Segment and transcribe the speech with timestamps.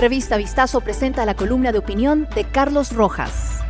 [0.00, 3.60] Revista Vistazo presenta la columna de opinión de Carlos Rojas.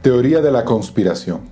[0.00, 1.42] Teoría de la conspiración.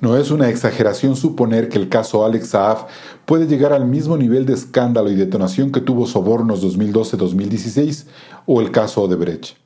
[0.00, 2.88] No es una exageración suponer que el caso Alex Saab
[3.26, 8.06] puede llegar al mismo nivel de escándalo y detonación que tuvo Sobornos 2012-2016
[8.44, 9.65] o el caso Odebrecht.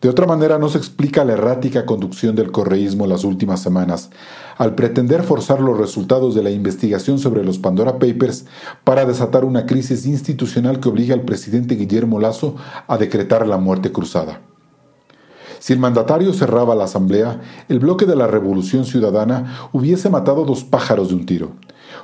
[0.00, 4.10] De otra manera, no se explica la errática conducción del correísmo las últimas semanas,
[4.56, 8.46] al pretender forzar los resultados de la investigación sobre los Pandora Papers
[8.84, 12.54] para desatar una crisis institucional que obliga al presidente Guillermo Lazo
[12.86, 14.40] a decretar la muerte cruzada.
[15.58, 20.62] Si el mandatario cerraba la asamblea, el bloque de la Revolución Ciudadana hubiese matado dos
[20.62, 21.56] pájaros de un tiro.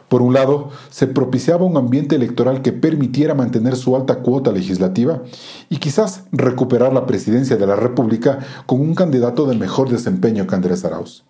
[0.09, 5.23] Por un lado, se propiciaba un ambiente electoral que permitiera mantener su alta cuota legislativa
[5.69, 10.55] y quizás recuperar la presidencia de la República con un candidato de mejor desempeño que
[10.55, 11.25] Andrés Arauz.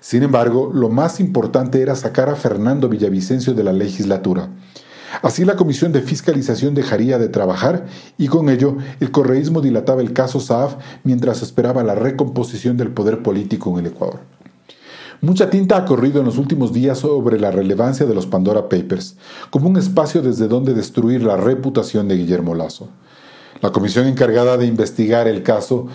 [0.00, 4.48] Sin embargo, lo más importante era sacar a Fernando Villavicencio de la legislatura.
[5.22, 10.12] Así la Comisión de Fiscalización dejaría de trabajar y con ello el correísmo dilataba el
[10.12, 14.20] caso Saaf mientras esperaba la recomposición del poder político en el Ecuador.
[15.22, 19.16] Mucha tinta ha corrido en los últimos días sobre la relevancia de los Pandora Papers,
[19.50, 22.88] como un espacio desde donde destruir la reputación de Guillermo Lazo.
[23.60, 25.88] La comisión encargada de investigar el caso,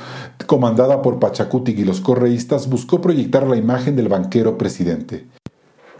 [0.45, 5.25] comandada por Pachacuti y los correístas, buscó proyectar la imagen del banquero presidente.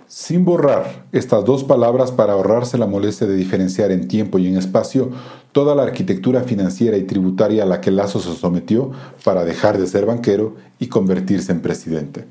[0.07, 4.55] Sin borrar estas dos palabras para ahorrarse la molestia de diferenciar en tiempo y en
[4.55, 5.09] espacio
[5.51, 8.91] toda la arquitectura financiera y tributaria a la que Lazo se sometió
[9.23, 12.27] para dejar de ser banquero y convertirse en presidente.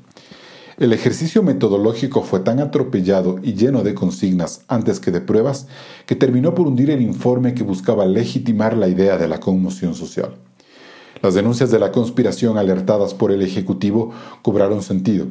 [0.77, 5.67] El ejercicio metodológico fue tan atropellado y lleno de consignas antes que de pruebas
[6.05, 10.35] que terminó por hundir el informe que buscaba legitimar la idea de la conmoción social.
[11.21, 15.27] Las denuncias de la conspiración alertadas por el Ejecutivo cobraron sentido.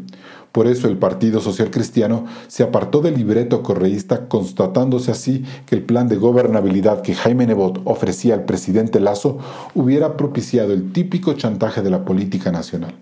[0.51, 5.83] Por eso el Partido Social Cristiano se apartó del libreto correísta, constatándose así que el
[5.83, 9.39] plan de gobernabilidad que Jaime Nebot ofrecía al presidente Lazo
[9.75, 12.95] hubiera propiciado el típico chantaje de la política nacional.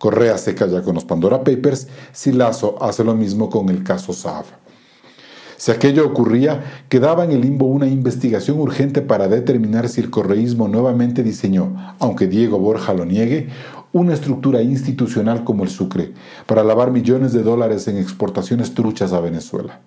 [0.00, 4.14] Correa se calla con los Pandora Papers si Lazo hace lo mismo con el caso
[4.14, 4.46] Saab.
[5.58, 10.68] Si aquello ocurría, quedaba en el limbo una investigación urgente para determinar si el correísmo
[10.68, 13.50] nuevamente diseñó, aunque Diego Borja lo niegue,
[13.92, 16.14] una estructura institucional como el Sucre,
[16.46, 19.80] para lavar millones de dólares en exportaciones truchas a Venezuela.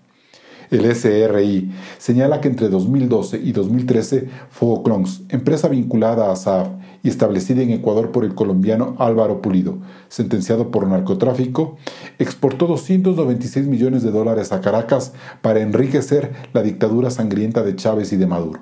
[0.74, 6.68] El SRI señala que entre 2012 y 2013 Fogoclons, empresa vinculada a SAF
[7.04, 9.78] y establecida en Ecuador por el colombiano Álvaro Pulido,
[10.10, 11.78] sentenciado por narcotráfico,
[12.18, 15.14] exportó 296 millones de dólares a Caracas
[15.44, 18.62] para enriquecer la dictadura sangrienta de Chávez y de Maduro.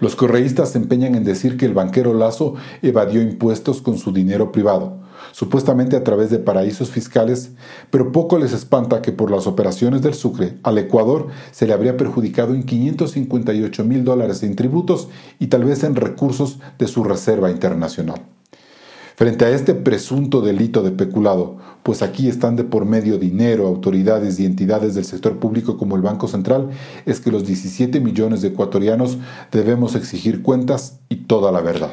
[0.00, 4.52] Los correístas se empeñan en decir que el banquero Lazo evadió impuestos con su dinero
[4.52, 5.01] privado,
[5.32, 7.52] supuestamente a través de paraísos fiscales,
[7.90, 11.96] pero poco les espanta que por las operaciones del Sucre al Ecuador se le habría
[11.96, 15.08] perjudicado en 558 mil dólares en tributos
[15.38, 18.22] y tal vez en recursos de su reserva internacional.
[19.14, 24.40] Frente a este presunto delito de peculado, pues aquí están de por medio dinero, autoridades
[24.40, 26.70] y entidades del sector público como el Banco Central,
[27.04, 29.18] es que los 17 millones de ecuatorianos
[29.50, 31.92] debemos exigir cuentas y toda la verdad.